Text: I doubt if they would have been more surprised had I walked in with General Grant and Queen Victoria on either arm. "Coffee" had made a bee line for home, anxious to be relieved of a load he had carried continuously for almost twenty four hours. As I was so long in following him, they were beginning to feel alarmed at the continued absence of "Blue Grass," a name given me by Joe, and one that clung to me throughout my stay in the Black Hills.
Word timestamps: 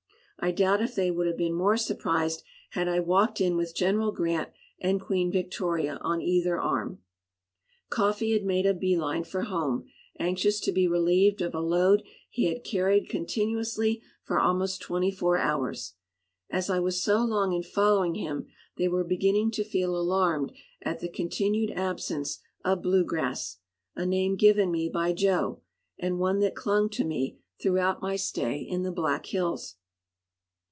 I 0.43 0.49
doubt 0.51 0.81
if 0.81 0.95
they 0.95 1.11
would 1.11 1.27
have 1.27 1.37
been 1.37 1.53
more 1.53 1.77
surprised 1.77 2.41
had 2.71 2.87
I 2.87 2.99
walked 2.99 3.39
in 3.39 3.55
with 3.55 3.75
General 3.75 4.11
Grant 4.11 4.49
and 4.79 4.99
Queen 4.99 5.31
Victoria 5.31 5.99
on 6.01 6.19
either 6.19 6.59
arm. 6.59 6.97
"Coffee" 7.91 8.31
had 8.31 8.43
made 8.43 8.65
a 8.65 8.73
bee 8.73 8.97
line 8.97 9.23
for 9.23 9.43
home, 9.43 9.85
anxious 10.17 10.59
to 10.61 10.71
be 10.71 10.87
relieved 10.87 11.43
of 11.43 11.53
a 11.53 11.59
load 11.59 12.01
he 12.27 12.45
had 12.45 12.63
carried 12.63 13.07
continuously 13.07 14.01
for 14.23 14.39
almost 14.39 14.81
twenty 14.81 15.11
four 15.11 15.37
hours. 15.37 15.93
As 16.49 16.71
I 16.71 16.79
was 16.79 17.03
so 17.03 17.23
long 17.23 17.53
in 17.53 17.61
following 17.61 18.15
him, 18.15 18.47
they 18.77 18.87
were 18.87 19.03
beginning 19.03 19.51
to 19.51 19.63
feel 19.63 19.95
alarmed 19.95 20.53
at 20.81 21.01
the 21.01 21.07
continued 21.07 21.69
absence 21.75 22.39
of 22.65 22.81
"Blue 22.81 23.03
Grass," 23.03 23.57
a 23.95 24.07
name 24.07 24.37
given 24.37 24.71
me 24.71 24.89
by 24.89 25.13
Joe, 25.13 25.61
and 25.99 26.17
one 26.17 26.39
that 26.39 26.55
clung 26.55 26.89
to 26.89 27.03
me 27.03 27.37
throughout 27.61 28.01
my 28.01 28.15
stay 28.15 28.57
in 28.57 28.81
the 28.81 28.91
Black 28.91 29.27
Hills. 29.27 29.75